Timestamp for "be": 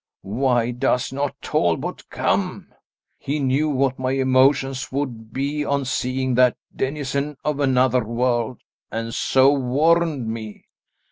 5.31-5.63